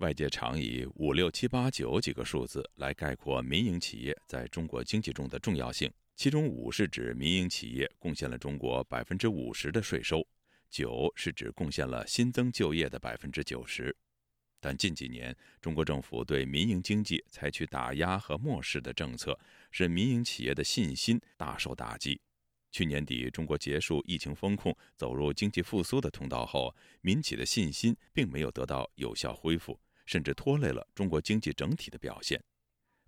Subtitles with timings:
[0.00, 10.26] 外界常以五六七八九几个数字来概括民营企业在中国经济中的重要性，其中五是指民营企业贡献了中国百分之五十的税收，
[10.70, 13.94] 九是指贡献了新增就业的百分之九十。
[14.58, 19.38] 但近几年，中国政府对民营经济采取打压和漠视的政策，
[19.70, 22.18] 使民营企业的信心大受打击。
[22.72, 29.78] 去年底，中国结束疫情风控，走入经济复苏的通道后，民企的信心并没有得到有效恢复。
[30.10, 32.42] 甚至拖累了中国经济整体的表现。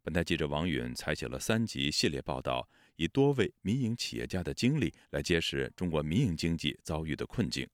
[0.04, 7.68] 本台记者王允采写了三集系列报道，以多位民营企业家的经历来揭示中国民营经济遭遇的困境。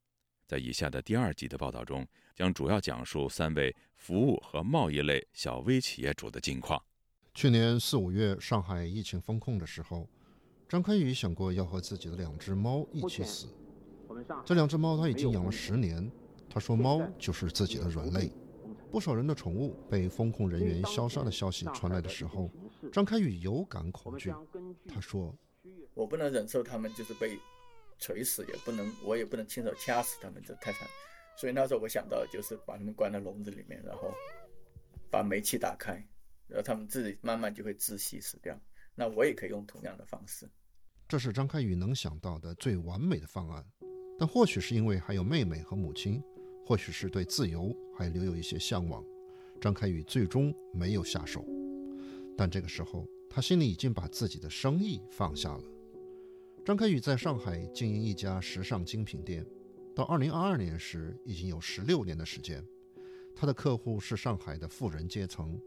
[0.47, 6.83] 在以下的第二集的报道中，将主要讲述三位服务和贸易类小微企业主的近况。
[7.35, 10.09] 去年四五月，上海疫情封控的时候，
[10.67, 13.47] 张开宇想过要和自己的两只猫一起死。
[14.47, 16.11] 这两只猫他已经养了十年，
[16.49, 18.33] 他说猫就是自己的软肋。
[18.91, 22.51] 不少人的宠物被风控人员消杀的消息传来的时候，
[22.93, 24.33] 张开宇有感恐惧。
[24.89, 25.37] 他说
[25.95, 27.39] ：“我不能忍受他们就是被
[27.99, 30.89] 锤死，也不能，我也不能亲手掐死他们，这太惨。
[31.37, 34.11] 所以那时候我想到就是把他们关在笼子里面，然后
[35.11, 35.95] 把煤气打开，
[36.47, 38.59] 然后他们自己慢慢就会窒息死掉。
[38.95, 40.49] 那我也可以用同样的方式。”
[41.07, 43.65] 这是张开宇能想到的最完美的方案，
[44.19, 46.23] 但或许是因为还有妹妹和母亲。
[46.69, 49.03] 或许是对自由还留有一些向往，
[49.59, 51.43] 张开宇最终没有下手。
[52.37, 55.65] 但这个时候，他心里已经把自己的生意放下了。
[56.67, 59.47] 张开宇在上海经营一家时尚精品店，
[59.95, 62.63] 到二零二二年时已经有十六年的时间。
[63.35, 65.59] 他的客户是上海的富人阶层，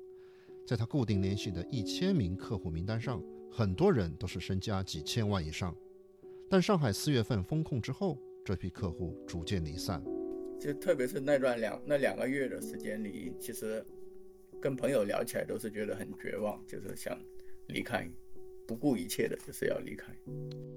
[0.67, 3.19] 在他固定联系的一千名客户名单上，
[3.51, 5.75] 很多人都是身家几千万以上。
[6.47, 9.99] 但上海四月份封控之后，这批客户逐渐离散。
[10.61, 13.83] 就特别是那段两那两个月的时间里，其实
[14.61, 17.19] 跟朋友聊起来都是觉得很绝望，就是想
[17.67, 18.07] 离开，
[18.67, 20.13] 不顾一切的就是要离开。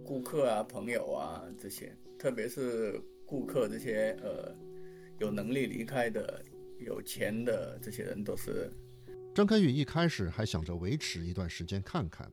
[0.02, 4.56] 顾客啊、朋友啊这些，特别是顾客这些呃
[5.18, 6.42] 有能力离开的、
[6.78, 8.72] 有钱的这些人都是。
[9.34, 12.32] 张开宇一开始还想着维持一段时间看看，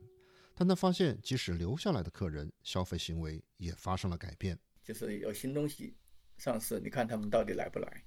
[0.54, 5.94] 但他发现即使留下来的客人消费行为也发生了改变，就是有新东西。
[6.42, 8.04] 上市，你看他们到底来不来？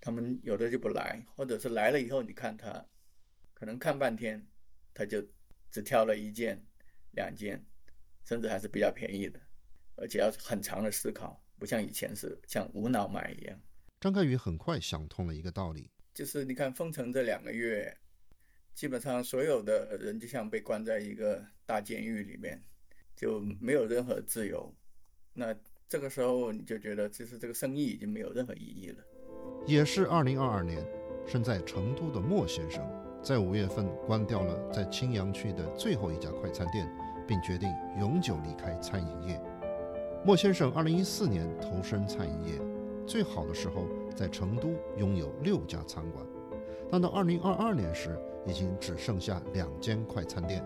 [0.00, 2.86] 他们有的就不来，或者是来了以后，你看他
[3.52, 4.46] 可能看半天，
[4.94, 5.20] 他就
[5.72, 6.64] 只挑了一件、
[7.16, 7.60] 两件，
[8.22, 9.40] 甚至还是比较便宜的，
[9.96, 13.60] 而且要很长的思考，不像以前是像无脑买一样。
[14.00, 17.92] 张开宇很快想通了一个道理，就是你看封城这两个月，
[18.72, 22.62] 基本上所有的人就像被关在一个大监狱里面，
[23.16, 24.72] 就没有任何自由。
[25.32, 25.52] 那
[25.88, 28.96] 这个时候你就觉得，其实这个生意已经没有任何意义了。
[29.66, 30.84] 也是二零二二年，
[31.26, 32.82] 身在成都的莫先生，
[33.22, 36.90] 在五月份关掉了在青羊区的最后一家快餐店，
[37.26, 39.40] 并决定永久离开餐饮业。
[40.24, 42.60] 莫先生二零一四年投身餐饮业，
[43.06, 43.86] 最好的时候
[44.16, 46.24] 在成都拥有六家餐馆，
[46.90, 50.64] 但到二零二二年时，已经只剩下两间快餐店。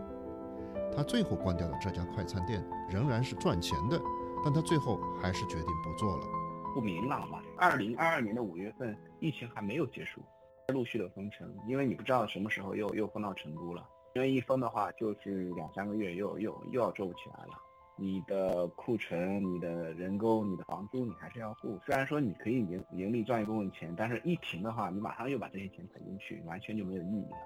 [0.96, 4.00] 他最后关掉的这家快餐店仍然是赚钱的。
[4.48, 6.26] 但他最后还是决定不做了，
[6.72, 7.42] 不明朗嘛。
[7.58, 10.22] 二零二二年的五月份，疫情还没有结束，
[10.68, 13.86] 陆续的封城，因为你不知道什么时候又又封到成都了。
[14.14, 17.60] 因为一封的话，就是两三个月又又又要做不起来了。
[17.98, 21.78] 你的库存、你的人工、你的房租，你还是要付。
[21.84, 27.36] 虽然说你可以盈盈利赚一部分钱，但是疫情的话，你马上又把这些钱赔进去，完全就没有意义了。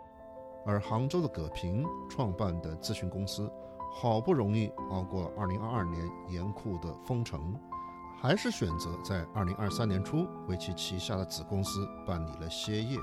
[0.65, 3.51] 而杭州的葛平创办的咨询公司。
[3.95, 7.55] 好不容易熬过了2022年严酷的封城，
[8.21, 12.97] 还是选择在2023年初为其旗下的子公司办理了歇业。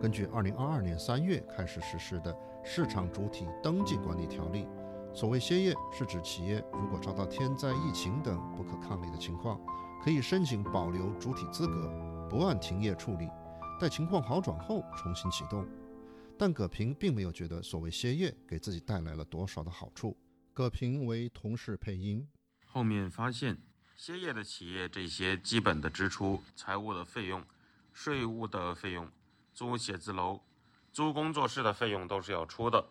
[0.00, 2.32] 根据2022年3月开始实施的
[2.64, 4.66] 《市场主体登记管理条例》，
[5.14, 9.60] 所谓歇业是指企业如果遭到天灾、疫情等不可抗力的情况，
[10.02, 11.92] 可以申请保留主体资格，
[12.30, 13.28] 不按停业处理，
[13.78, 15.66] 待情况好转后重新启动。
[16.36, 20.16] 但葛平并没有觉得所谓歇业给自己带来了多少的好处。
[20.52, 22.28] 葛平为同事配音，
[22.64, 23.56] 后面发现
[23.96, 27.44] 歇业的企业这些基本的支出、财务的费用、
[27.92, 29.10] 税务的费用、
[29.52, 30.40] 租写字楼、
[30.92, 32.84] 租工作室的费用都是要出的。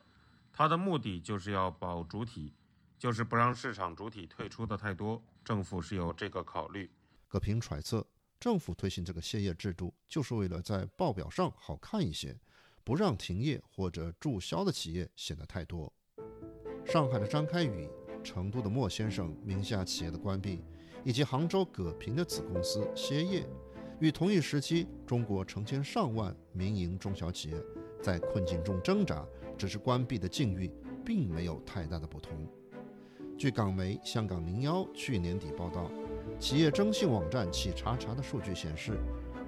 [0.51, 2.53] 他的目的就是要保主体，
[2.97, 5.21] 就是不让市场主体退出的太多。
[5.43, 6.89] 政府是有这个考虑。
[7.27, 8.07] 葛平揣测，
[8.39, 12.39] 政府推行这个歇业制度，就是为了在报表上好看一些。
[12.83, 15.91] 不让停业或者注销的企业显得太多。
[16.85, 17.89] 上海的张开宇、
[18.23, 20.61] 成都的莫先生名下企业的关闭，
[21.03, 23.47] 以及杭州葛平的子公司歇业，
[23.99, 27.55] 与同一时期中国成千上万民营中小企业
[28.01, 29.25] 在困境中挣扎，
[29.57, 30.69] 只是关闭的境遇
[31.05, 32.31] 并没有太大的不同。
[33.37, 35.89] 据港媒《香港零幺》去年底报道，
[36.39, 38.99] 企业征信网站企查查的数据显示，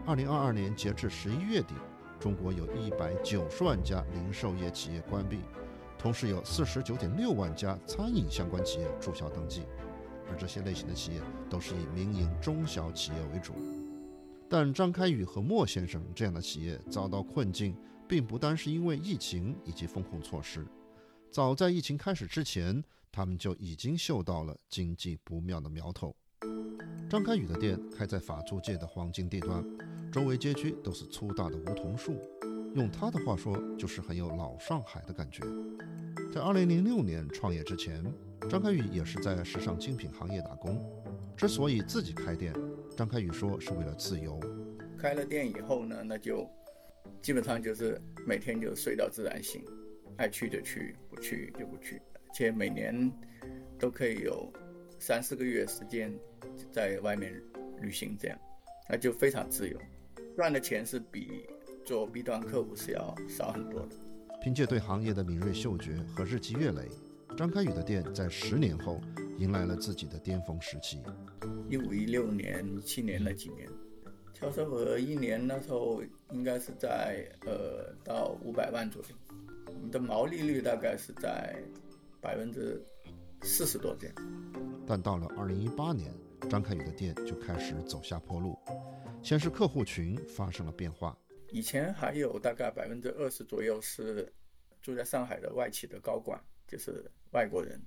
[0.06, 1.76] 二零二二年截至十一月底，
[2.20, 5.40] 中国有一百九十万家零售业企业关闭，
[5.98, 9.64] 同时有四十九点六万家餐饮相关企业注销登记，
[10.30, 13.54] 而这些类型的企业都是以民营中小企业为主。
[14.50, 17.76] 但张开宇和莫先生这样的企业遭到困境，
[18.08, 20.66] 并不单是因为疫情以及风控措施，
[21.30, 22.84] 早在疫情开始之前。
[23.12, 26.14] 他们就已经嗅到了经济不妙的苗头。
[27.08, 29.64] 张开宇的店开在法租界的黄金地段，
[30.12, 32.20] 周围街区都是粗大的梧桐树，
[32.74, 35.42] 用他的话说，就是很有老上海的感觉。
[36.34, 38.04] 在2006年创业之前，
[38.50, 40.84] 张开宇也是在时尚精品行业打工。
[41.38, 42.52] 之所以自己开店，
[42.98, 44.40] 张开宇说是为了自由。
[44.98, 46.50] 开了店以后呢，那就
[47.22, 49.64] 基本上就是每天就睡到自然醒，
[50.18, 52.02] 爱去就去，不去就不去。
[52.34, 53.12] 且每年
[53.78, 54.52] 都可以有
[55.00, 56.14] 三四个月时间
[56.72, 57.34] 在外面
[57.82, 58.40] 旅行，这样
[58.90, 59.78] 那就非常自由，
[60.36, 61.46] 赚的钱是比
[61.86, 63.96] 做 B 端客户是要少很多的。
[64.42, 66.90] 凭借对行业的敏锐嗅觉和日积月累，
[67.38, 69.00] 张开宇的店在十年后
[69.38, 71.02] 迎来了自己的巅峰时期。
[71.70, 73.70] 一五一六年、一七年那几年，
[74.34, 76.02] 销售额一年那时候
[76.32, 79.36] 应该是在呃到五百万左右，
[79.68, 81.56] 我们的毛利率大概是在。
[82.22, 82.84] 百分之
[83.46, 84.16] 四十多这样，
[84.88, 86.12] 但到了二零一八年，
[86.50, 88.58] 张开宇的店就开始走下坡路。
[89.22, 91.16] 先是客户群发生了变化，
[91.52, 94.34] 以前还有大概百分之二十左右是
[94.82, 97.80] 住在上海的外企的高管，就是外国人。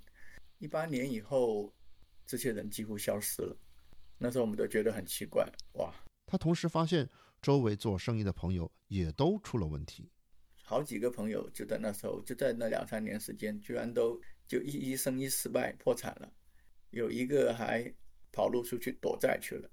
[0.58, 1.74] 一八年以后，
[2.24, 3.56] 这些人几乎消失了。
[4.16, 5.92] 那时候我们都觉得很奇怪，哇！
[6.24, 7.08] 他同时发现
[7.42, 10.08] 周围做生意的朋友也都出了问题。
[10.62, 16.32] 好几个朋友就在那时候，就在那两三年时间，居然都就一一生意失败破产了，
[16.90, 17.92] 有一个还
[18.32, 19.70] 跑路出去躲债去了，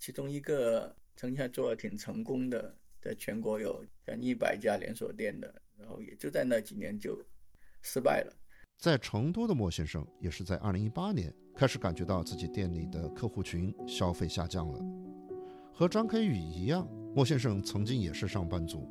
[0.00, 7.16] 其中一个曾经还做的挺成功的，在全国有将一百家连锁店的，然后也就在那几年就
[7.82, 8.36] 失败了。
[8.76, 14.84] 在成都的莫先生也是在二零一八年开始感觉到自己店里的客户群消费下降了，
[15.72, 18.90] 和张开宇一样，莫先生曾经也是上班族。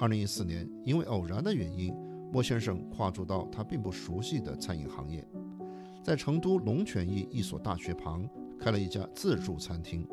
[0.00, 1.94] 二零一四年，因为偶然的原因，
[2.32, 5.26] 莫先生跨足到他并不熟悉的餐饮行业，
[6.02, 8.28] 在成都龙泉驿一所大学旁
[8.58, 10.06] 开了一家自助餐厅，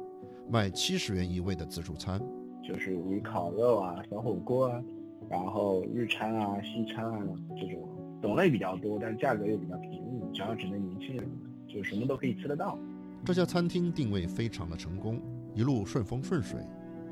[0.49, 2.19] 卖七十元一位的自助餐，
[2.63, 4.83] 就是以烤肉啊、小火锅啊，
[5.29, 7.19] 然后日餐啊、西餐啊
[7.55, 7.87] 这种
[8.19, 11.29] 种类比较多，但是价格又比较便宜，只要只能年轻人，
[11.67, 12.79] 就什么都可以吃得到。
[13.23, 15.21] 这家餐厅定位非常的成功，
[15.53, 16.59] 一路顺风顺水，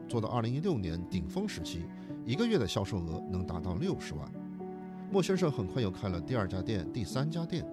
[0.07, 1.83] 做到二零一六年顶峰时期。
[2.25, 4.27] 一个月的销售额能达到六十万。
[5.11, 7.65] 莫先生很快又开了第二家店、第三家店。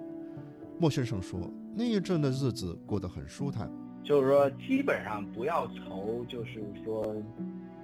[0.79, 3.71] 莫先生说，那一阵的日子过得很舒坦，
[4.03, 7.15] 就是说基本上不要愁，就是说，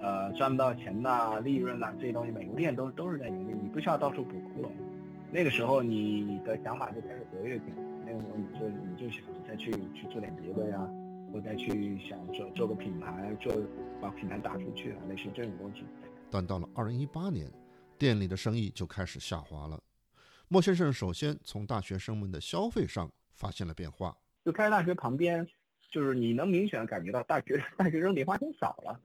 [0.00, 4.71] 呃，赚不到钱呐、利润呐这些东西，每个店都都是在盈利，你不需要到处补窟窿。
[5.31, 10.89] 那个时候你的想法就开始活跃起来，那个时候你就你就想再去去做点别的呀，
[11.33, 13.53] 我再去想做做个品牌，做
[14.00, 15.83] 把品牌打出去啊，类似这种东西。
[16.31, 17.47] 但到了二零一八年，
[17.99, 19.83] 店里的生意就开始下滑了。
[20.49, 24.17] 莫先生首先从大学生们的消费上发现了变化。
[24.45, 25.47] 就开大学旁边，
[25.90, 28.99] 就是你能明显的感觉到大学 大学生零花钱少了。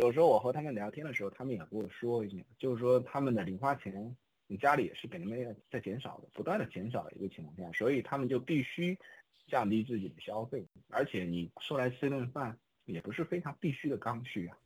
[0.00, 8.98] 有时候我和他们聊天的时候，他们也跟我说一下，就是说他们的零花钱，你家里也是给他们在减少的，不断的减少的一个情况下，所以他们就必须
[9.46, 10.64] 降低自己的消费。
[10.88, 14.56] 而且你出来吃顿饭，也不是非常必须的刚需啊。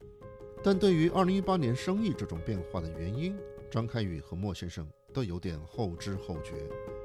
[0.65, 3.37] 但对于二零一八年生意这种变化的原因，
[3.73, 6.52] 张开宇和莫先生都有点后知后觉。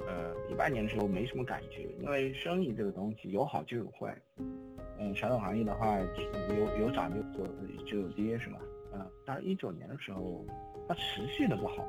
[0.06, 4.22] 呃，一八年的时候没什么感觉，因为生意这个东西有好就有坏。
[5.00, 5.98] 嗯，传统行业的话，
[6.50, 8.60] 有有涨就有就有跌，是吧？
[8.94, 10.46] 嗯，但是一九年的时候，
[10.90, 11.88] 它持续的不好。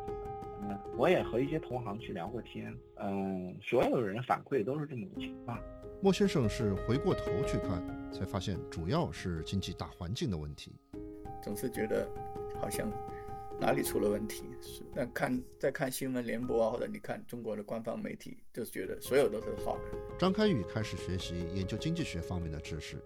[0.62, 5.58] 嗯，我也和一些同行去聊过天，嗯，所有人反馈都是这么个情况。
[6.00, 7.82] 莫先生是回过头去看，
[8.12, 10.70] 才发现主要是经济大环境的问题。
[11.42, 12.08] 总是觉得
[12.60, 12.88] 好像
[13.60, 19.98] 哪里出了问题，是那看再看新闻联播啊，或者你看中国的官方媒体，就是觉得所有都是好的。
[20.18, 22.96] 张开宇开始学习研究经济学方面的知识，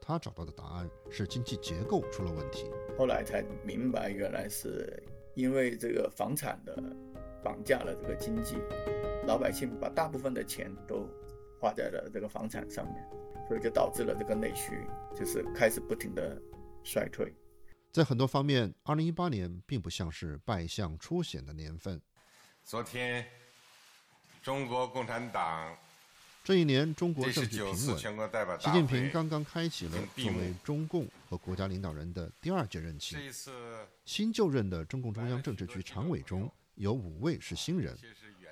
[0.00, 2.70] 他找到的答案是经济结构出了问题。
[2.96, 5.02] 后来才明白，原来是
[5.34, 6.82] 因为这个房产的
[7.42, 8.56] 绑架了这个经济，
[9.26, 11.08] 老百姓把大部分的钱都
[11.60, 13.04] 花在了这个房产上面，
[13.48, 14.72] 所以就导致了这个内需
[15.14, 16.40] 就是开始不停的。
[16.88, 17.34] 衰退。
[17.92, 22.00] 在很多方面二零一八年并不像是败相初显的年份。
[22.62, 23.26] 昨天，
[24.42, 25.76] 中国共产党
[26.44, 27.98] 这一年中国政局平稳，
[28.60, 33.16] 习近平刚刚开启了作为中共和国家领导人的第二届任期。
[34.04, 37.98] 新就任的中共中央政治局常委中有五位是新人，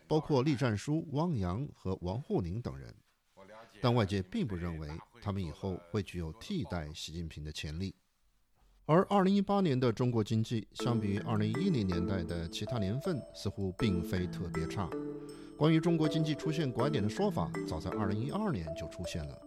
[0.09, 2.93] 包括栗战书、汪洋和王沪宁等人，
[3.81, 4.89] 但外界并不认为
[5.23, 7.95] 他们以后会具有替代习近平的潜力。
[8.87, 14.91] 而2018年的中国经济，相比于2010年代的其他年份，似乎并非特别差。
[15.57, 19.39] 关于中国经济出现拐点的说法，早在2012年就出现了。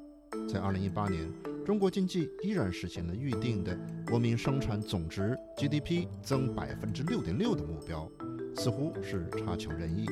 [0.52, 1.32] 在2018年，
[1.64, 3.78] 中国经济依然实现了预定的
[4.08, 8.10] 国民生产总值 GDP 增百分之六点六的目标，
[8.56, 10.08] 似乎是差强人意。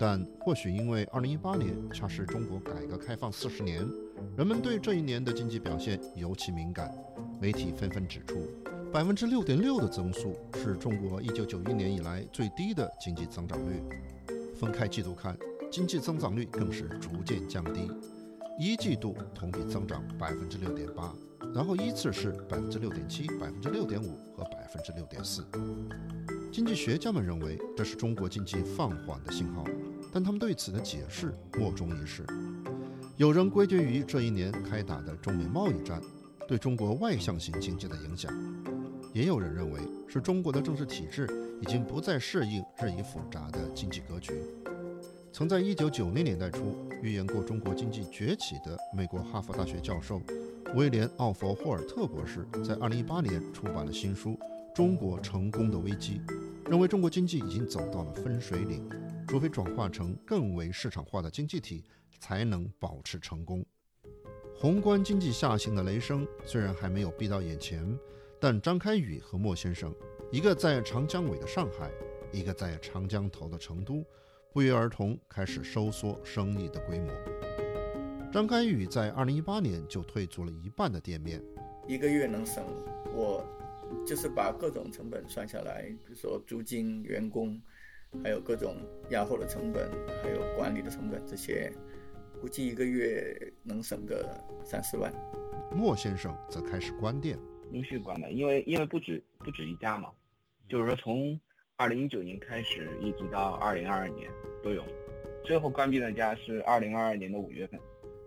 [0.00, 3.88] 但或许因为2018年恰是中国改革开放四十年，
[4.36, 6.92] 人们对这一年的经济表现尤其敏感。
[7.40, 8.48] 媒体纷纷指出，
[8.92, 13.80] 百分之六点六的增速是中国一九九一年以来最低的经济增长率。
[14.58, 15.38] 分开季度看，
[15.70, 17.88] 经济增长率更是逐渐降低，
[18.58, 21.14] 一季度同比增长百分之六点八，
[21.54, 25.46] 然后依次是百分之六点七、百分之六点五和百分之六点四。
[26.50, 29.64] 经济学家们认为这是中国经济放缓的信号，
[30.12, 32.26] 但他们对此的解释莫衷一是。
[33.16, 36.02] 有人归结于这一年开打的中美贸易战。
[36.48, 38.32] 对中国外向型经济的影响，
[39.12, 41.28] 也有人认为是中国的政治体制
[41.60, 44.32] 已经不再适应日益复杂的经济格局。
[45.30, 50.22] 曾在1990年代初预言过中国经济崛起的美国哈佛大学教授
[50.74, 54.30] 威廉·奥佛霍尔特博士，在2018年出版了新书
[54.74, 56.22] 《中国成功的危机》，
[56.70, 58.88] 认为中国经济已经走到了分水岭，
[59.28, 61.84] 除非转化成更为市场化的经济体，
[62.18, 63.62] 才能保持成功。
[64.60, 67.96] 宏观经济下行的雷声虽然还没有逼到眼前，
[68.40, 69.94] 但张开宇和莫先生，
[70.32, 71.88] 一个在长江尾的上海，
[72.32, 74.04] 一个在长江头的成都，
[74.52, 77.08] 不约而同开始收缩生意的规模。
[78.32, 81.40] 张开宇在2018年就退租了一半的店面，
[81.86, 82.64] 一个月能省，
[83.14, 83.46] 我
[84.04, 87.62] 就是把各种成本算下来，比如说租金、员工，
[88.24, 88.74] 还有各种
[89.10, 89.88] 压货的成本，
[90.20, 91.72] 还有管理的成本这些。
[92.40, 95.12] 估计一个月能省个三四万。
[95.74, 97.38] 莫先生则开始关店，
[97.72, 100.10] 陆续关门，因为因为不止不止一家嘛，
[100.68, 101.38] 就是说从
[101.76, 104.30] 二零一九年开始一直到二零二二年
[104.62, 104.82] 都有，
[105.44, 107.78] 最后关闭那家是二零二二年的五月份。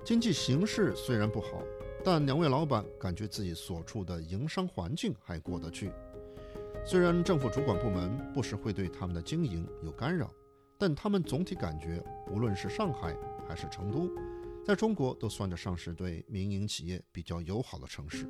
[0.03, 1.63] 经济形势虽然不好，
[2.03, 5.91] 但两位老板感觉自己所处的营商环境还过得去。
[6.85, 10.31] 虽然政府主管部门不时会对他们的经营有干扰，
[10.77, 12.01] 但他们总体感觉，
[12.31, 13.15] 无论是上海。
[13.51, 14.09] 还是成都，
[14.63, 18.25] 在中国都算得上是对民营企业比较友好的城市。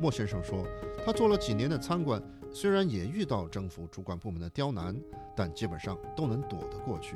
[0.00, 0.66] 莫先生说，
[1.06, 2.20] 他做了几年的餐馆，
[2.50, 5.00] 虽然也遇到政府主管部门的刁难，
[5.36, 7.14] 但基本上都能躲得过去。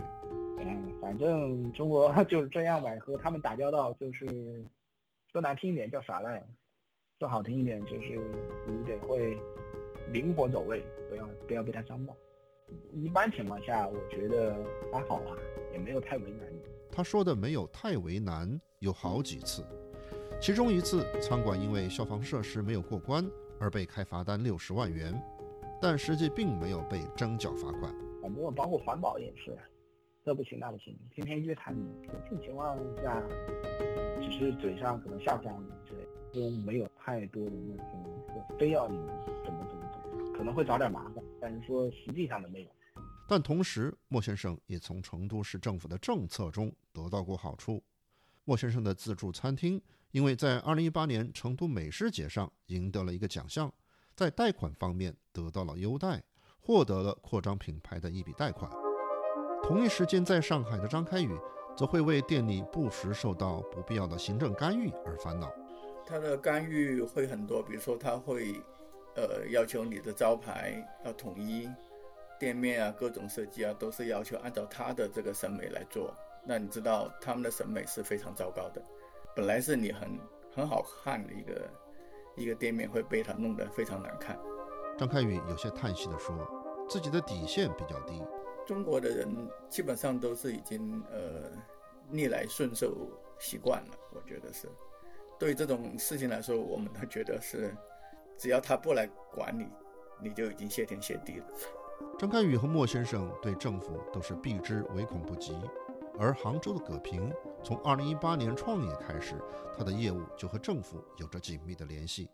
[0.61, 4.65] 嗯，反正中国 就是这样吧，和他们打交道就是
[5.33, 6.47] 说难听一点叫耍赖，
[7.19, 8.21] 说好听一点就是
[8.69, 9.37] 你得会
[10.13, 10.81] 灵活走位，
[11.11, 12.17] 不要不要被他伤到。
[12.93, 14.55] 一般情况下，我觉得
[14.93, 15.35] 还好啊，
[15.73, 16.47] 也没有太为难。
[16.97, 19.63] 他说的没有太为难，有好几次，
[20.41, 23.23] 其中一次餐馆因为消防设施没有过关
[23.61, 25.13] 而被开罚单六十万元，
[25.79, 27.95] 但实际并没有被征缴罚款。
[28.23, 29.55] 不过包括环保也是，
[30.25, 31.87] 这不行那不行，天天约谈你。
[32.07, 33.23] 这种情况下，
[34.23, 38.97] 只是嘴上可能吓唬你之类，都没有太多的那种非要你
[39.45, 42.71] 怎么怎么怎么，可能会找点麻烦，但是说实际上的没有。
[43.27, 47.83] 但同时，莫先生也从成都市政府的政策中得到过好处。
[48.45, 53.73] 莫先生的自助餐厅因为在2018年成都美食节上赢得了一个奖项，
[54.15, 56.23] 在贷款方面得到了优待，
[56.61, 58.71] 获得了扩张品牌的一笔贷款。
[59.65, 61.37] 同一时间，在上海的张开宇
[61.77, 65.53] 则会为店里不时受到不必要的行政干预而烦恼。
[66.07, 68.55] 他的干预会很多，比如说他会，
[69.17, 71.69] 呃，要求你的招牌要统一。
[72.39, 76.15] 店面啊，各种设计啊，都是要求按照他的这个审美来做。
[76.45, 78.83] 那你知道他们的审美是非常糟糕的。
[79.35, 80.19] 本来是你很
[80.55, 81.71] 很好看的一个
[82.37, 84.39] 一个店面，会被他弄得非常难看。
[84.97, 86.35] 张开宇有些叹息地说
[86.89, 88.23] ：“自己的底线比较低。”
[88.67, 89.29] 中国的人
[89.69, 91.51] 基本上都是已经呃
[92.09, 92.95] 逆来顺受
[93.39, 94.69] 习惯了，我觉得是。
[95.39, 97.77] 对这种事情来说，我们都觉得是，
[98.39, 99.69] 只要他不来管你，
[100.23, 101.47] 你就已经谢天谢地了。
[102.19, 105.55] 张开宇和莫先生对政府都是避之唯恐不及，
[106.19, 107.31] 而杭州的葛平
[107.63, 109.35] 从2018年创业开始，
[109.77, 112.31] 他的业务就和政府有着紧密的联系。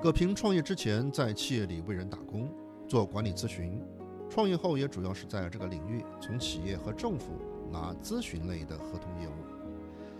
[0.00, 2.54] 葛平创业之前在企业里为人打工，
[2.86, 3.82] 做管理咨询，
[4.28, 7.32] 创业后也主要是在这个领域从企业和政府
[7.72, 9.32] 拿咨询类的合同业务。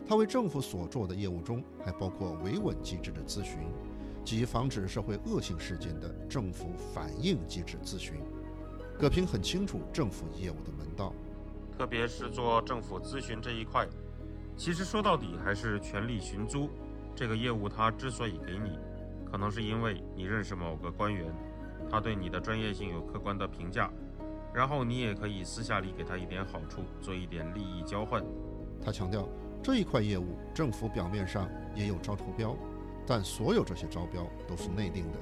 [0.07, 3.71] 他为政府所做的业务中还包括维稳机制的咨询，
[4.25, 8.15] 及防止社会恶性事件的政府反应机制咨询。
[8.99, 11.15] 葛平很清楚政府业务的门道，
[11.79, 13.87] 特别是做政府咨询这一块，
[14.57, 16.69] 其实说到底还是权力寻租。
[17.15, 18.77] 这个业务他之所以给你。
[19.31, 21.33] 可能是因为你认识某个官员，
[21.89, 23.89] 他对你的专业性有客观的评价，
[24.53, 28.25] 然后你也可以私下里给他一点好处，做一点利益交换。
[28.85, 29.29] 他强调，
[29.63, 32.57] 这一块业务政府表面上也有招投标，
[33.07, 35.19] 但所有这些招标都是内定的。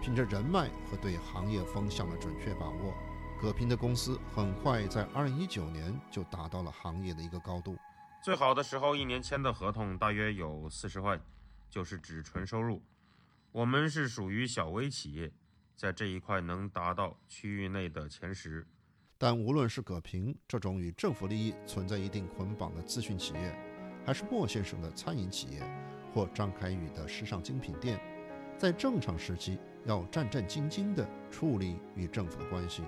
[0.00, 2.94] 凭着人脉和对行业风向的准确把握，
[3.40, 7.76] 葛平的公司很快在2019年就达到了行业的一个高度。
[8.24, 11.20] 最好的时候，一年签的合同大约有四十万，
[11.68, 12.82] 就是指纯收入。
[13.52, 15.32] 我们是属于小微企业，
[15.76, 18.66] 在这一块能达到区域内的前十。
[19.18, 23.54] 但无论是葛平这种与政府利益存在一定捆绑的咨询企业，
[24.06, 25.62] 还是莫先生的餐饮企业，
[26.14, 28.00] 或张凯宇的时尚精品店，
[28.60, 32.82] 在正常时期要战战兢兢地处理与政府的关系，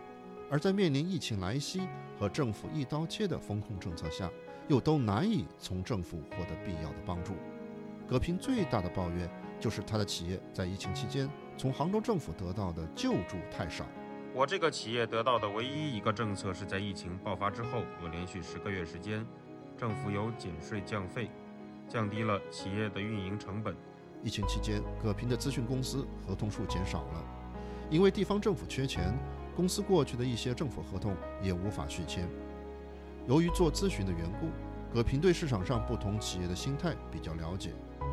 [0.50, 1.80] 而在面临疫情来袭
[2.18, 4.30] 和政府一刀切的风控政策下，
[4.68, 7.32] 又都难以从政府获得必要的帮助。
[8.06, 9.26] 葛平最大的抱怨。
[9.60, 13.86] 就是他的企业在疫情期间从杭州政府得到的救助太少。
[14.34, 19.24] 我这个企业得到的唯一一个政策是在疫情爆发之后，有连续十个月时间，
[19.76, 21.30] 政府有减税降费，
[21.86, 23.76] 降低了企业的运营成本。
[24.22, 27.24] 疫情期间，葛平的咨询公司合同数减少了，
[27.90, 29.12] 因为地方政府缺钱，
[29.56, 32.28] 公司过去的一些政府合同也无法续签。
[33.26, 34.48] 由于做咨询的缘故，
[34.94, 37.70] 葛平对市场上不同企业的心态比较了解。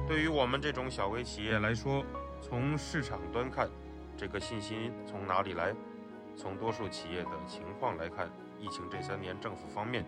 [0.08, 2.04] 对于我们这种小微企业来说，
[2.42, 3.70] 从市场端看，
[4.18, 5.76] 这个信心从哪里来？
[6.36, 10.04] 从多数企业的情况来看，疫情这三年，政府方面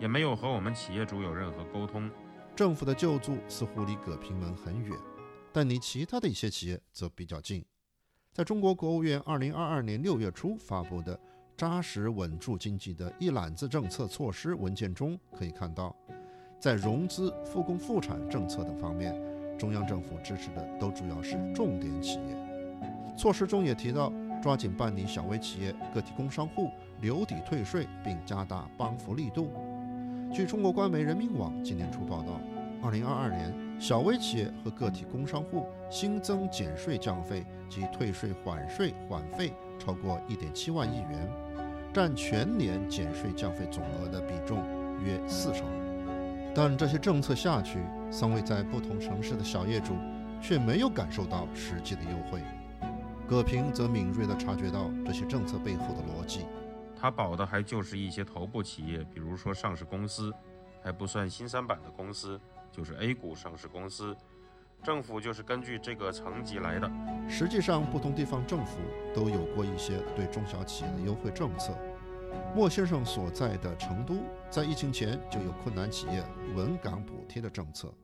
[0.00, 2.10] 也没有和我们企业主有任何沟通。
[2.56, 4.96] 政府的救助似乎离葛平门很远，
[5.54, 7.64] 但离其他的一些企业则比较近。
[8.32, 11.16] 在中国国务院2022年6月初发布的
[11.56, 15.94] 扎实稳住经济的一揽子政策措施文件中，可以看到，
[16.58, 19.14] 在融资、复工复产政策等方面。
[19.56, 22.36] 中央政府支持的都主要是重点企业，
[23.16, 24.12] 措施中也提到
[24.42, 26.68] 抓紧办理小微企业、个体工商户
[27.00, 29.52] 留抵退税，并加大帮扶力度。
[30.32, 32.40] 据中国官媒人民网今年初报道，
[32.84, 41.32] 二零二二年小微企业和个体工商户新增减税降费及退税缓税缓费超过一点七万亿元，
[41.94, 44.62] 占全年减税降费总额的比重
[45.02, 45.64] 约四成。
[46.54, 47.78] 但这些政策下去，
[48.10, 49.94] 三位在不同城市的小业主
[50.42, 52.42] 却没有感受到实际的优惠。
[53.26, 56.44] 葛平则敏锐地察觉到这些政策背后的逻辑。
[56.94, 60.30] 他保的还就是一些头部企业，比如说上市公司，
[60.82, 62.38] 还不算新三板的公司，
[62.74, 64.16] 就是 A 股上市公司。
[64.82, 66.90] 政府就是根据这个层级来的。
[67.28, 68.78] 实际上，不同地方政府
[69.14, 71.74] 都有过一些对中小企业的优惠政策。
[72.54, 74.16] 莫先生所在的成都，
[74.50, 76.22] 在疫情前就有困难企业
[76.54, 77.94] 稳岗补贴的政策。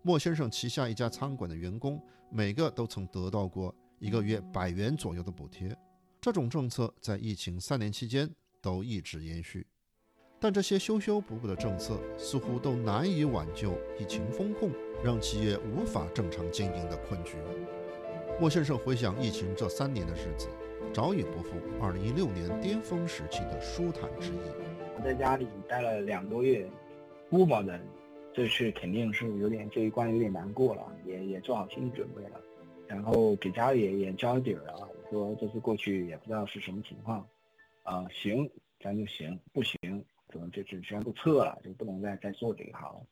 [0.00, 5.76] 莫先生旗下一家餐馆的员工，每个都曾得到过一个月百元左右的补贴。
[6.20, 8.30] 这种政策在疫情三年期间
[8.62, 9.66] 都一直延续。
[10.40, 14.70] 但这些修修补补的政策，似乎都难以挽救疫情风控
[15.04, 17.36] 让企业无法正常经营的困局。
[18.40, 20.48] 莫先生回想疫情这三年的日子。
[20.90, 21.50] 早已不复
[21.82, 24.38] 2016年巅峰时期的舒坦之意。
[24.96, 26.66] 我在家里待了两个多月，
[27.28, 27.78] 估摸着
[28.32, 32.40] 这是肯定是有点这一关有点难过了，也也做好心理准备了，
[32.86, 37.26] 然后给家里也也交底儿了，说这次过去也不知道是什么情况，
[37.82, 38.48] 啊行
[38.80, 39.76] 咱就行，不行
[40.28, 43.06] 可能就只宣布撤了，就不能再再做这一行了。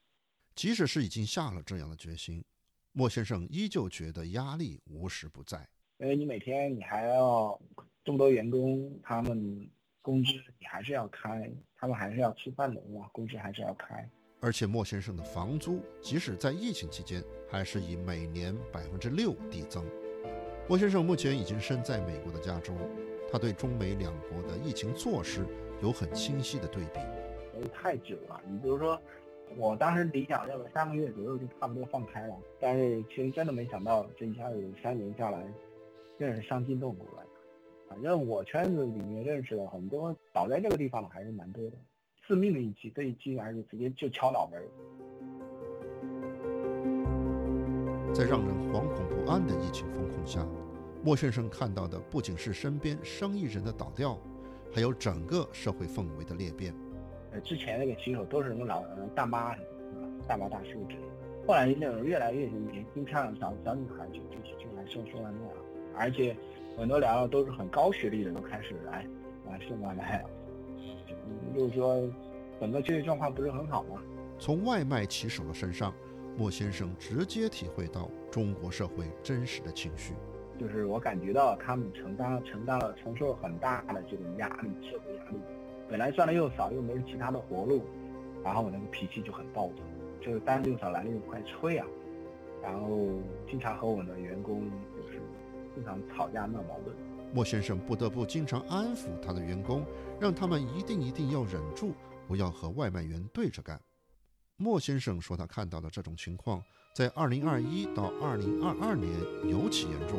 [0.54, 2.44] 即使是已经下了这样的决心，
[2.92, 5.68] 莫先生依旧觉得压力无时不在。
[5.98, 7.58] 因为你每天你还要
[8.04, 9.68] 这么多员工，他们
[10.00, 13.08] 工资你还是要开，他们还是要吃饭的，哇？
[13.08, 14.08] 工资还是要开。
[14.40, 19.84] 而且莫先生的房租，即使在疫情期间，还是以每年百分之六递增。
[20.68, 22.74] 莫先生目前已经身在美国的加州，
[23.30, 25.46] 他对中美两国的疫情措施
[25.82, 27.00] 有很清晰的对比。
[27.72, 29.00] 太久了，你比如说，
[29.56, 35.46] 我当时理想认为三个月左右就差不多放开了，但是其实真的没想到，这一下子三年下来。
[36.18, 37.22] 真是伤筋动骨了，
[37.90, 41.76] 反正我圈子里面认识的很多倒在这个地方的还是蛮多的，
[42.26, 44.62] 致命的一击，这一击还是直接就敲脑门。
[48.14, 50.42] 在让人惶恐不安的疫情风控下，
[51.04, 54.18] 莫先生看到的不仅是身边生意人的倒掉，
[54.76, 56.70] 还有整个社会氛围的裂变。
[57.32, 58.84] 呃，之前那个骑手都是什么老
[59.14, 59.56] 大妈？
[60.28, 61.46] 大妈大叔之类的。
[61.46, 65.54] 后来那种越来越年轻漂亮小小女孩就就就来送送外卖了，
[65.96, 66.36] 而且
[66.76, 69.06] 很多聊都是很高学历的都开始来
[69.46, 70.28] 来送外卖了，
[71.56, 72.06] 就是说
[72.60, 74.02] 整个就业状况不是很好嘛。
[74.38, 75.90] 从外卖骑手的身上，
[76.36, 80.12] 莫先生直接体会到中国社会真实的情绪，
[80.58, 85.36] 就是我感觉到他们承担了承担了承受了很大的这种压力，社会压力。
[85.88, 87.84] 本来赚的又少，又没有其他的活路，
[88.42, 89.82] 然后我那个脾气就很暴躁。
[90.20, 91.86] 就是单子又少，来的又快，催啊，
[92.62, 93.06] 然后
[93.48, 94.62] 经常和我的员工
[94.96, 95.20] 就是
[95.74, 96.96] 经常吵架闹矛盾。
[97.32, 99.84] 莫先生不得不经常安抚他的员工，
[100.18, 101.92] 让他们一定一定要忍住，
[102.26, 103.80] 不要和外卖员对着干。
[104.58, 106.62] 莫先生说，他看到的这种情况
[106.94, 109.10] 在2021到2022年
[109.50, 110.18] 尤其严重。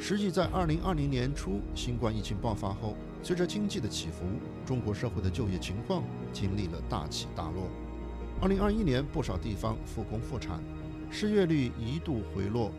[0.00, 4.24] 实际在2020年初新冠疫情爆发后，随着经济的起伏，
[4.66, 7.68] 中国社会的就业情况经历了大起大落。
[8.42, 10.58] 二零二一年，不少地方复工复产，
[11.08, 12.72] 失业率一度回落，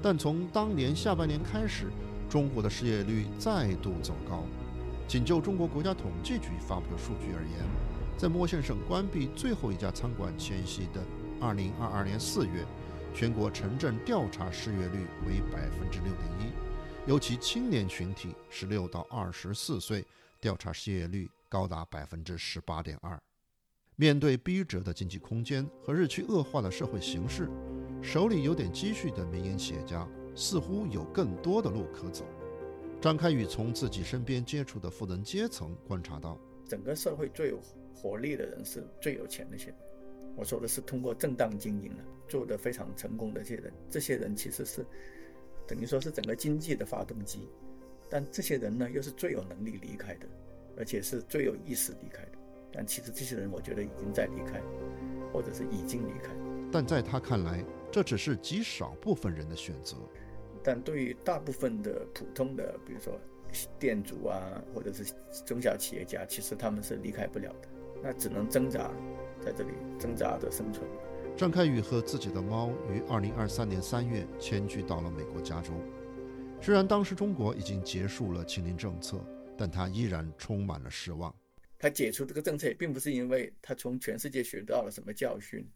[0.00, 1.88] 但从当年下半年开始，
[2.30, 4.44] 中国的失业率再度走高。
[5.06, 7.68] 仅就中国国家统计局发布的数据而言，
[8.22, 11.04] 在莫先生关闭最后一家餐馆前夕的
[11.40, 12.64] 二零二二年四月，
[13.12, 16.52] 全国城镇调查失业率为百分之六点一，
[17.10, 20.06] 尤其青年群体十六到二十四岁
[20.40, 23.20] 调查失业率高达百分之十八点二。
[23.96, 27.50] 面对逼仄的经济空间和日趋恶化的社会形势，
[28.00, 32.24] 手里有点积蓄的民营企业家似乎有更多的路可走。
[33.00, 37.60] 张开宇从自己身边接触的富人阶层观察到，整个社会最有
[38.02, 39.76] 活力的人是最有钱那些人。
[40.34, 43.72] 我说的是通过正当经营的，做得非常成功的这些人。
[43.88, 44.84] 这些人其实是
[45.68, 47.48] 等于说是整个经济的发动机，
[48.10, 50.26] 但这些人呢又是最有能力离开的，
[50.76, 52.32] 而且是最有意识离开的。
[52.72, 54.60] 但其实这些人，我觉得已经在离开，
[55.32, 56.34] 或者是已经离开。
[56.72, 59.96] 但在他看来，这只是极少部分人的选择。
[60.64, 63.20] 但对于大部分的普通的，比如说
[63.78, 65.12] 店主啊，或者是
[65.44, 67.68] 中小企业家，其实他们是离开不了的，
[68.02, 68.90] 那只能挣扎
[69.40, 70.86] 在这里挣扎着生存。
[71.36, 75.72] 张开宇和自己的猫于二零二三年三月迁居到了美国加州。
[76.60, 79.24] 虽然当时中国已经结束了清零政策，
[79.56, 81.34] 但他依然充满了失望。
[81.78, 85.68] 他解除这个政策，并不是因为他从全世界学到了什么教训。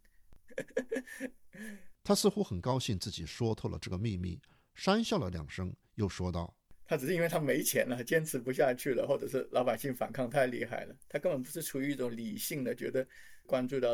[2.05, 4.41] 他似乎很高兴自己说透了这个秘密，
[4.77, 6.55] 讪笑了两声，又说道
[6.87, 10.95] ：“他只是因为他没钱了，坚持不下去了，或者是老百姓反抗太厉害了。
[11.09, 13.07] 他根本不是出于一种理性的，觉得
[13.45, 13.89] 关注到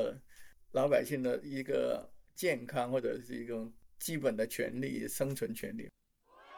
[0.73, 5.89] 老百姓的一个健康或者是一种基本的权利、生存权利。”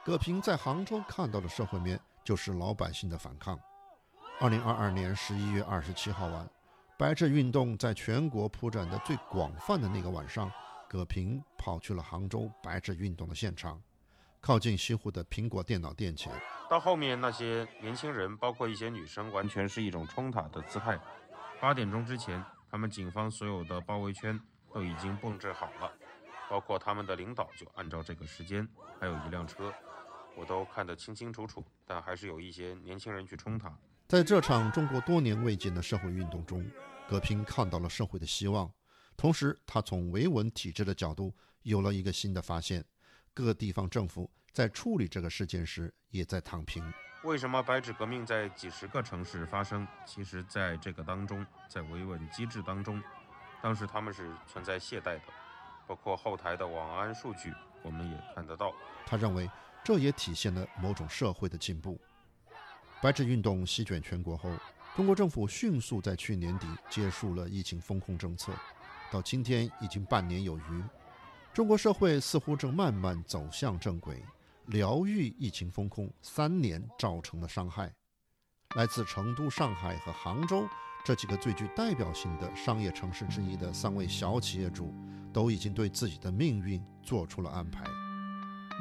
[0.05, 3.59] 葛平在杭州看到的社会面，就是老百姓的反抗。
[4.41, 6.51] 二零二二年十一月二十七号晚，
[6.99, 10.51] 白纸运动在全国铺展的最广泛的那个晚上，
[10.89, 13.81] 葛平跑去了杭州白纸运动的现场，
[14.45, 16.31] 靠近西湖的苹果电脑店前。
[16.69, 21.01] 到后面那些年轻人，包括一些女生，完全是一种冲塔的姿态。
[21.59, 24.39] 八点钟之前，他们警方所有的包围圈
[24.71, 25.91] 都已经布置好了，
[26.51, 28.69] 包括他们的领导就按照这个时间，
[29.01, 29.73] 还有一辆车，
[30.37, 31.65] 我都看得清清楚楚。
[31.87, 33.75] 但还是有一些年轻人去冲塔。
[34.09, 36.63] 在这场中国多年未见的社会运动中，
[37.09, 38.71] 葛平看到了社会的希望。
[39.17, 42.85] 同时，他从维稳体制的角度有了一个新的发现：
[43.35, 46.83] 各地方政府在处理这个事件时也在躺平。
[47.25, 49.87] 为什么白纸革命在几十个城市发生？
[50.07, 53.03] 其实，在这个当中，在维稳机制当中，
[53.61, 55.23] 当时他们是存在懈怠的，
[55.87, 58.73] 包括后台的网安数据，我们也看得到。
[59.05, 59.51] 他认为，
[59.83, 61.99] 这也体现了某种社会的进步。
[63.03, 64.51] 白纸运动席卷全国后，
[64.95, 68.53] 中国政府迅速在去年底结束了疫情封控政策，
[69.11, 70.85] 到今天已经半年有余，
[71.55, 74.21] 中国社会似乎正慢慢走向正轨，
[74.67, 77.95] 疗愈疫情封控三年造成的伤害。
[78.75, 80.67] 来自成都、上海和杭州
[81.05, 84.93] 这几个最具代表性的商业城市之一的三位小企业主，
[85.33, 87.85] 都已经对自己的命运做出了安排。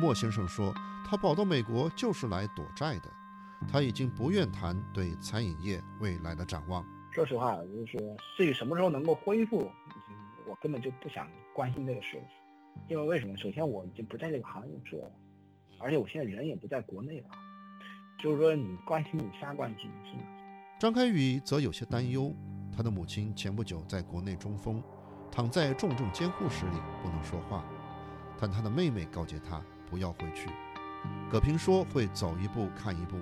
[0.01, 0.73] 莫先生说
[1.05, 3.11] ：“他跑到美国就是来躲债的。”
[3.71, 6.83] 他已经不愿谈对餐饮业未来的展望。
[7.11, 9.69] 说实话，就是至于什么时候能够恢复，
[10.47, 12.19] 我根本就不想关心这个事。
[12.87, 13.35] 因为为什么？
[13.37, 15.11] 首先我已经不在这个行业做了，
[15.79, 17.27] 而且我现在人也不在国内了。
[18.19, 20.23] 就是说，你关心你瞎关心是吗？
[20.79, 22.33] 张开宇则有些担忧，
[22.75, 24.83] 他的母亲前不久在国内中风，
[25.31, 27.65] 躺在重症监护室里不能说话，
[28.39, 30.49] 但他的妹妹告诫他不要回去。
[31.29, 33.17] 葛平说会走一步看一步，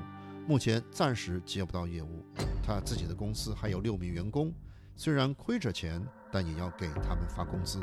[0.48, 2.26] 目前暂时接不到业务。
[2.64, 4.54] 他自己的公司还有六名员工，
[4.96, 7.80] 虽然亏着钱，但也要给他们发工资。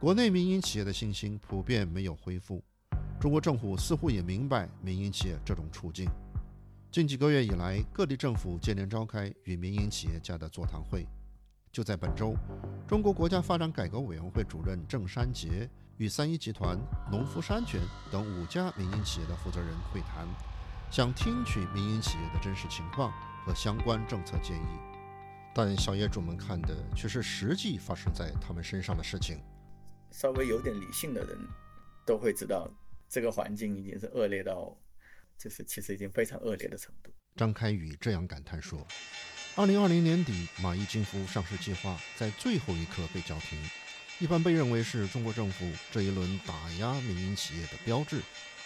[0.00, 2.64] 国内民营企业的信心普遍没有恢复，
[3.20, 6.08] 中国政府似乎也明白民营企业这种处境。
[6.90, 11.06] 近几个月以来，各地政府接连召开与民营企业家的座谈会。
[11.70, 12.34] 就在本周，
[12.88, 16.78] 中国国家发展改革委员会主任郑山杰与三一集团、
[17.12, 17.78] 农夫山泉
[18.10, 20.26] 等五家民营企业的负责人会谈，
[20.90, 23.12] 想听取民营企业的真实情况
[23.44, 24.78] 和相关政策建议。
[25.54, 29.38] 但小业主们看的却是实际发生在他们身上的事情。
[30.10, 31.38] 稍微有点理性的人
[32.06, 32.70] 都会知道，
[33.08, 34.76] 这个环境已经是恶劣到，
[35.38, 37.10] 就是其实已经非常恶劣的程度。
[37.36, 38.86] 张开宇这样感叹说。
[39.56, 43.58] 二零二零年底，蚂蚁金服上市计划在最后一刻被叫停，
[44.20, 48.20] 一般被认为是中国政府这一轮打压民营企业的标志。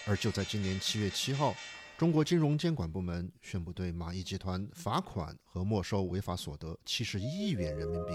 [0.07, 1.57] 而就在今年七月七号，
[1.97, 8.13] 中国金融监管部门宣布对蚂蚁集团罚款和没收违法所得七十一亿元人民币。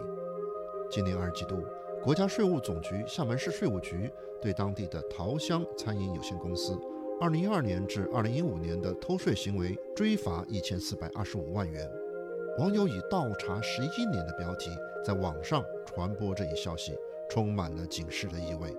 [0.91, 1.65] 今年二季度，
[2.01, 4.09] 国家税务总局厦门市税务局
[4.41, 6.79] 对当地的桃香餐饮有限公司
[7.19, 11.85] 二零一二年至二零一五年的偷税行为追罚一千四百二十五万元。
[12.57, 14.69] 网友以“倒查十一年”的标题
[15.05, 16.97] 在网上传播这一消息，
[17.29, 18.73] 充满了警示的意味。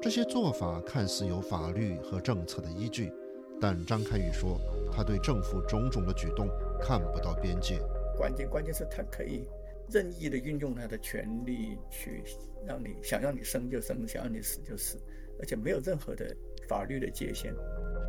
[0.00, 3.12] 这些做法看似有法律和政策的依据，
[3.60, 4.58] 但张开宇说，
[4.90, 6.48] 他对政府种种的举动
[6.80, 7.78] 看不到边界。
[8.16, 9.46] 关键关键是他可以
[9.90, 12.22] 任意的运用他的权利去
[12.66, 14.98] 让你想让你生就生，想让你死就死，
[15.40, 16.34] 而且没有任何的
[16.68, 17.54] 法律的界限。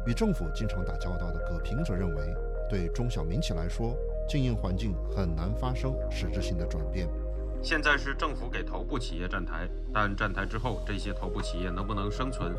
[0.08, 2.36] 与政府经常打交道的葛平则认为，
[2.70, 3.96] 对中小民企来说。
[4.30, 7.10] 经营环境很难发生实质性的转变。
[7.64, 12.54] 现在是政府给头部企业站台，但站台之后，这些头部企业能不能生存？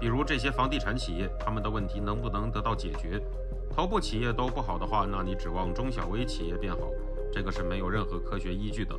[0.00, 3.22] 比如这些房地产企业，他们的问题能不能得到解决？
[3.70, 6.90] 头部企业都不好的话，那你指望中小微企业变好，
[7.32, 8.94] 这个是没有任何科学依据的。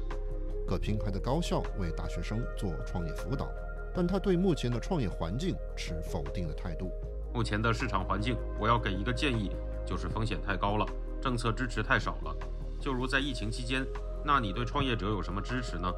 [0.68, 3.48] 葛平还在高校为大学生做创业辅导，
[3.94, 6.92] 但他对目前的创业环境持否定的态度。
[7.34, 9.52] 目前的市场环境，我要给一个建议，
[9.86, 10.86] 就是风险太高了。
[11.22, 12.36] 政策支持太少了，
[12.82, 13.86] 就如在疫情期间，
[14.26, 15.92] 那你对创业者有什么支持呢？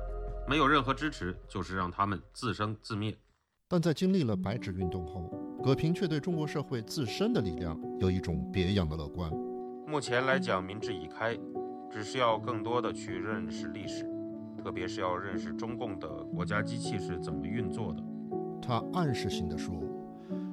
[0.47, 3.17] 没有任何支持，就是让他们自生自灭。
[3.67, 5.31] 但在经历了白纸运动后，
[5.63, 9.31] 葛平却对中国社会自身的力量有一种别样的乐观。
[9.87, 11.35] 目前来讲，民智已开，
[11.95, 14.05] 只是要更多的去认识历史，
[14.61, 18.03] 特别是要认识中共的国家机器是怎么运作的。
[18.61, 19.73] 他暗示性的说，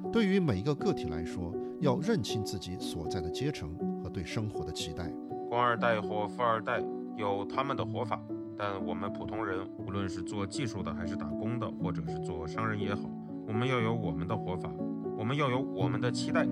[0.09, 4.09] 对于每一个个体来说，要认清自己所在的阶层和。
[4.09, 5.11] 对生活的期待，
[5.49, 6.81] 官二代或富二代
[7.17, 8.21] 有他们的活法，
[8.55, 13.09] 但我们普通人，无论是做技术的，还是打工的，或者是做商人也好，
[13.47, 14.71] 我们要有我们的活法，
[15.17, 16.47] 我们要有我们的期待。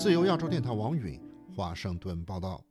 [0.00, 1.20] 自由亚洲电台王允
[1.54, 2.64] 华盛顿报道。